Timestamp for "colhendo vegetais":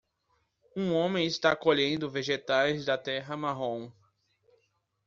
1.55-2.83